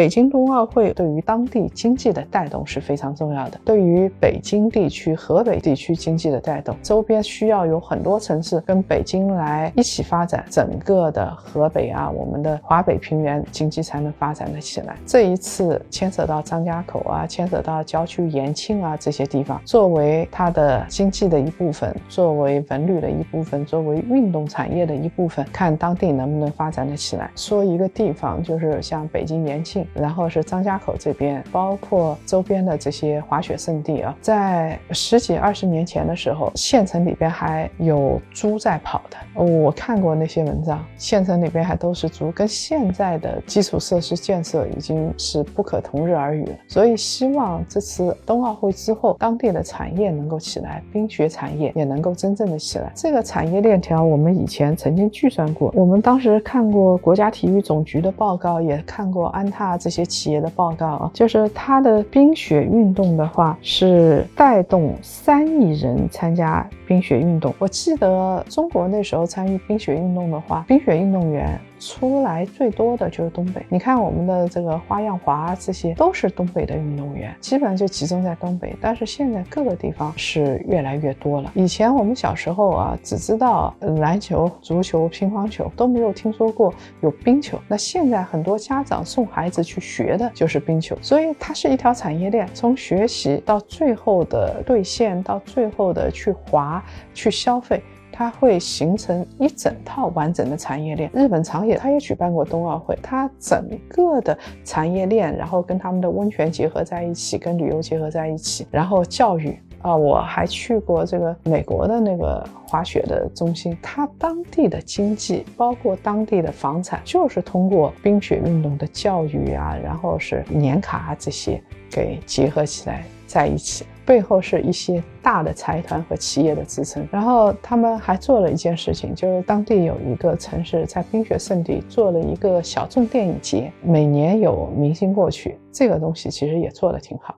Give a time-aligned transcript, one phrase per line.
[0.00, 14.96] 北京冬奥会对于当地经济的带动是非常重要的，对于北京地区、河北地区经济的带动，周边需要有很多城市跟北京来一起发展，整个的河北啊，我们的华北平原经济才能发展的起来。
[15.04, 27.30] 这一次牵扯到张家口啊，牵扯到郊区延庆啊这些地方，作为它的经济的一部分，作为文旅的一部分，作为运动产业的一部分，看当地能不能发展的起来。
[27.36, 29.86] 说一个地方，就是像北京延庆。
[29.94, 39.16] 然后是张家口这边，包括周边的这些滑雪胜地啊，在十几二十年前的时候，县城里边还有猪在跑的。
[39.42, 46.54] 我看过那些文章，县城里边还都是猪，跟现在的基础设施建设已经是不可同日而语了。
[46.68, 52.92] 所以希望这次冬奥会之后，当地的产业能够起来，冰雪产业也能够真正的起来。
[52.94, 59.69] 这个产业链条，我们以前曾经计算过，我们当时看过国家体育总局的报告，也看过安踏。
[59.76, 67.54] 这些企业的报告啊，就是他的冰雪运动的话，是带动三亿人参加冰雪运动。
[67.58, 71.60] 我记得中国那时候参与冰雪运动的话，冰雪运动员。
[71.80, 78.76] 出来最多的就是东北，你看我们的这个花样滑，这些都是东北的运动员，基本上就集中在东北。
[78.80, 81.50] 但是现在各个地方是越来越多了。
[81.54, 87.58] 以前我们小时候啊，只知道篮球、足球、乒乓球，都没有听说过有冰球。
[87.66, 96.84] 那现在很多家长送孩子去学的就是冰球，所以它是一条产业链，从学习到最后的兑现，到最后的去滑、
[97.14, 97.82] 去消费。
[98.20, 101.10] 它会形成一整套完整的产业链。
[101.14, 121.58] 日本长野，它也举办过冬奥会，它整个的产业链，然后跟他们的温泉结合在一起，跟旅游结合在一起，然后教育啊，我还去过这个美国的那个滑雪的中心，它当地的经济，包括当地的房产，就是通过冰雪运动的教育啊，然后是年卡啊这些
[121.90, 123.86] 给结合起来在一起。
[124.06, 137.36] 背后是一些大的财团和企业的支撑，然后他们还做了一件事情，就是当地有一个城市在冰雪圣地做了一个小众电影节，每年有明星过去，这个东西其实也做的挺好。